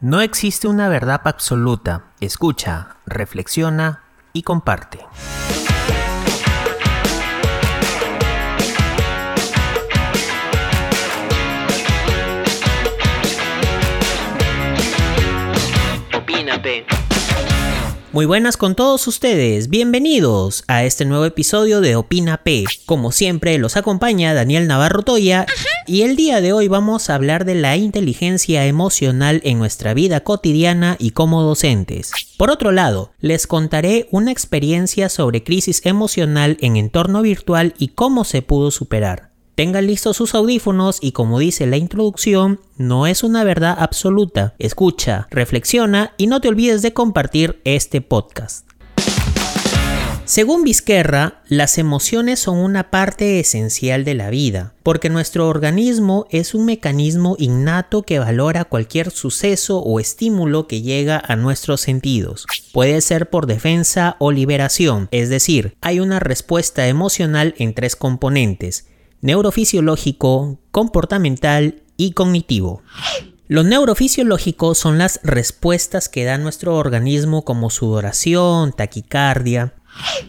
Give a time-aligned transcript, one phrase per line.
[0.00, 2.12] No existe una verdad absoluta.
[2.20, 5.00] Escucha, reflexiona y comparte.
[16.14, 16.97] Opínate.
[18.10, 22.64] Muy buenas con todos ustedes, bienvenidos a este nuevo episodio de Opina P.
[22.86, 25.44] Como siempre los acompaña Daniel Navarro Toya
[25.86, 30.20] y el día de hoy vamos a hablar de la inteligencia emocional en nuestra vida
[30.20, 32.12] cotidiana y como docentes.
[32.38, 38.24] Por otro lado, les contaré una experiencia sobre crisis emocional en entorno virtual y cómo
[38.24, 39.27] se pudo superar.
[39.58, 44.54] Tengan listos sus audífonos y como dice la introducción, no es una verdad absoluta.
[44.60, 48.68] Escucha, reflexiona y no te olvides de compartir este podcast.
[50.26, 56.54] Según Vizquerra, las emociones son una parte esencial de la vida, porque nuestro organismo es
[56.54, 62.46] un mecanismo innato que valora cualquier suceso o estímulo que llega a nuestros sentidos.
[62.72, 68.84] Puede ser por defensa o liberación, es decir, hay una respuesta emocional en tres componentes,
[69.20, 72.82] neurofisiológico, comportamental y cognitivo.
[73.48, 79.74] Lo neurofisiológico son las respuestas que da nuestro organismo como sudoración, taquicardia.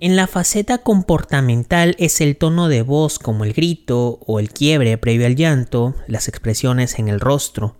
[0.00, 4.96] En la faceta comportamental es el tono de voz como el grito o el quiebre
[4.98, 7.76] previo al llanto, las expresiones en el rostro.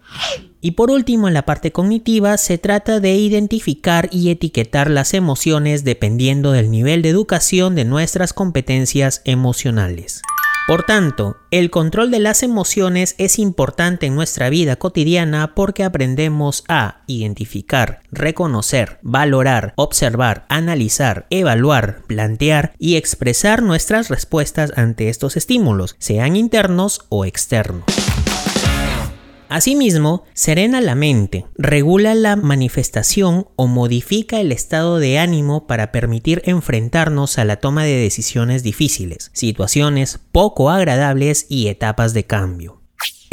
[0.60, 5.82] Y por último, en la parte cognitiva se trata de identificar y etiquetar las emociones
[5.82, 10.22] dependiendo del nivel de educación de nuestras competencias emocionales.
[10.66, 16.62] Por tanto, el control de las emociones es importante en nuestra vida cotidiana porque aprendemos
[16.68, 25.96] a identificar, reconocer, valorar, observar, analizar, evaluar, plantear y expresar nuestras respuestas ante estos estímulos,
[25.98, 27.84] sean internos o externos.
[29.52, 36.40] Asimismo, serena la mente, regula la manifestación o modifica el estado de ánimo para permitir
[36.46, 42.81] enfrentarnos a la toma de decisiones difíciles, situaciones poco agradables y etapas de cambio.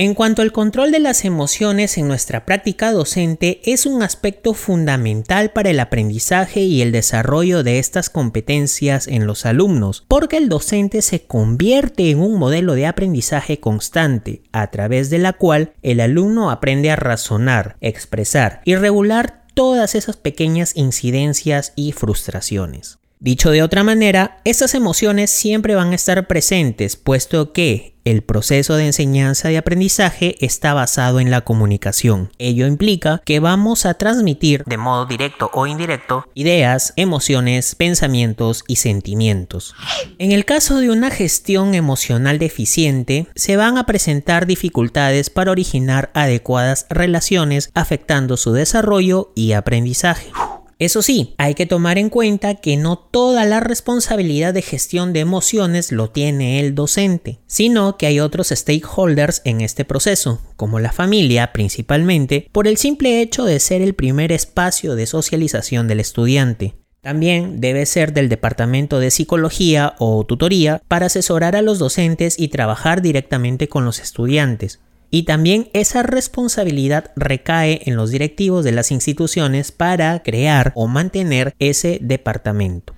[0.02, 5.52] En cuanto al control de las emociones en nuestra práctica docente es un aspecto fundamental
[5.52, 11.02] para el aprendizaje y el desarrollo de estas competencias en los alumnos, porque el docente
[11.02, 16.50] se convierte en un modelo de aprendizaje constante, a través de la cual el alumno
[16.50, 23.00] aprende a razonar, expresar y regular todas esas pequeñas incidencias y frustraciones.
[23.22, 28.78] Dicho de otra manera, estas emociones siempre van a estar presentes, puesto que el proceso
[28.78, 32.32] de enseñanza y aprendizaje está basado en la comunicación.
[32.38, 38.78] Ello implica que vamos a transmitir de modo directo o indirecto ideas, emociones, pensamientos y
[38.78, 39.76] sentimientos.
[40.18, 46.10] En el caso de una gestión emocional deficiente, se van a presentar dificultades para originar
[46.14, 50.32] adecuadas relaciones afectando su desarrollo y aprendizaje.
[50.80, 55.20] Eso sí, hay que tomar en cuenta que no toda la responsabilidad de gestión de
[55.20, 60.94] emociones lo tiene el docente, sino que hay otros stakeholders en este proceso, como la
[60.94, 66.76] familia principalmente, por el simple hecho de ser el primer espacio de socialización del estudiante.
[67.02, 72.48] También debe ser del departamento de psicología o tutoría para asesorar a los docentes y
[72.48, 74.80] trabajar directamente con los estudiantes,
[75.12, 81.54] y también esa responsabilidad recae en los directivos de las instituciones para crear o mantener
[81.60, 82.94] ese departamento.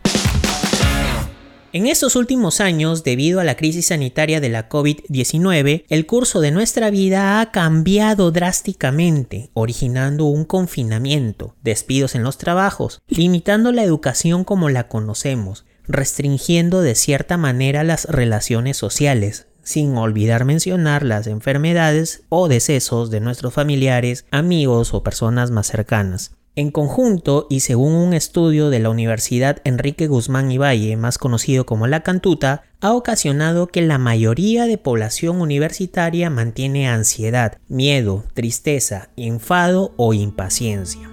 [1.74, 6.52] En estos últimos años, debido a la crisis sanitaria de la COVID-19, el curso de
[6.52, 14.44] nuestra vida ha cambiado drásticamente, originando un confinamiento, despidos en los trabajos, limitando la educación
[14.44, 22.24] como la conocemos, restringiendo de cierta manera las relaciones sociales, sin olvidar mencionar las enfermedades
[22.30, 26.32] o decesos de nuestros familiares, amigos o personas más cercanas.
[26.54, 31.66] En conjunto, y según un estudio de la Universidad Enrique Guzmán y Valle, más conocido
[31.66, 39.10] como la Cantuta, ha ocasionado que la mayoría de población universitaria mantiene ansiedad, miedo, tristeza,
[39.16, 41.10] enfado o impaciencia.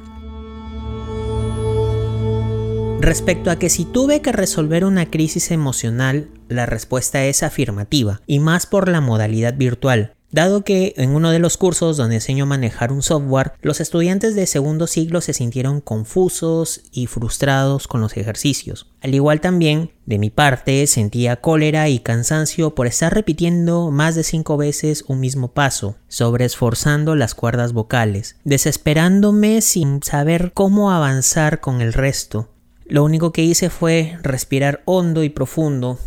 [3.00, 8.38] Respecto a que si tuve que resolver una crisis emocional, la respuesta es afirmativa, y
[8.38, 10.14] más por la modalidad virtual.
[10.30, 14.34] Dado que en uno de los cursos donde enseño a manejar un software, los estudiantes
[14.34, 18.92] de segundo siglo se sintieron confusos y frustrados con los ejercicios.
[19.00, 24.22] Al igual también, de mi parte, sentía cólera y cansancio por estar repitiendo más de
[24.22, 31.80] cinco veces un mismo paso, sobreesforzando las cuerdas vocales, desesperándome sin saber cómo avanzar con
[31.80, 32.50] el resto.
[32.84, 35.98] Lo único que hice fue respirar hondo y profundo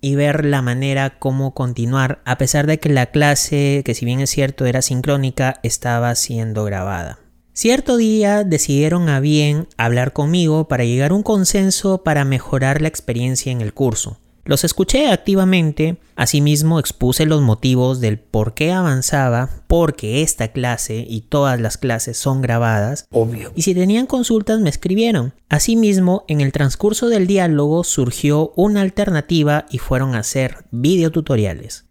[0.00, 4.20] y ver la manera cómo continuar, a pesar de que la clase, que si bien
[4.20, 7.18] es cierto era sincrónica, estaba siendo grabada.
[7.52, 12.88] Cierto día decidieron a bien hablar conmigo para llegar a un consenso para mejorar la
[12.88, 14.18] experiencia en el curso.
[14.46, 21.22] Los escuché activamente, asimismo expuse los motivos del por qué avanzaba, porque esta clase y
[21.22, 23.52] todas las clases son grabadas, obvio.
[23.56, 25.34] Y si tenían consultas me escribieron.
[25.48, 31.86] Asimismo, en el transcurso del diálogo surgió una alternativa y fueron a hacer videotutoriales.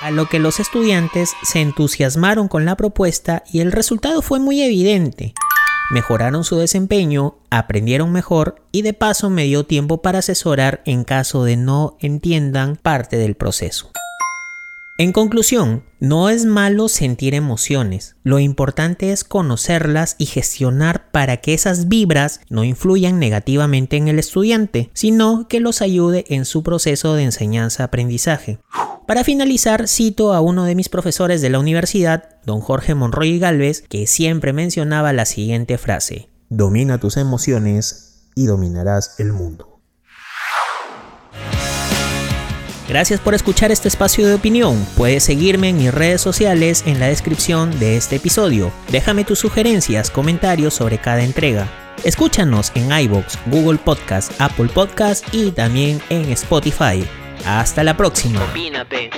[0.00, 4.62] A lo que los estudiantes se entusiasmaron con la propuesta y el resultado fue muy
[4.62, 5.34] evidente
[5.90, 11.44] mejoraron su desempeño, aprendieron mejor y de paso me dio tiempo para asesorar en caso
[11.44, 13.90] de no entiendan parte del proceso.
[15.00, 21.54] En conclusión, no es malo sentir emociones, lo importante es conocerlas y gestionar para que
[21.54, 27.14] esas vibras no influyan negativamente en el estudiante, sino que los ayude en su proceso
[27.14, 28.58] de enseñanza-aprendizaje.
[29.06, 33.82] Para finalizar, cito a uno de mis profesores de la universidad, don Jorge Monroy Galvez,
[33.88, 36.28] que siempre mencionaba la siguiente frase.
[36.48, 39.70] Domina tus emociones y dominarás el mundo.
[42.90, 44.84] Gracias por escuchar este espacio de opinión.
[44.96, 48.72] Puedes seguirme en mis redes sociales en la descripción de este episodio.
[48.90, 51.68] Déjame tus sugerencias, comentarios sobre cada entrega.
[52.02, 57.06] Escúchanos en iBox, Google Podcast, Apple Podcast y también en Spotify.
[57.46, 58.42] Hasta la próxima.
[58.42, 59.10] Opínate.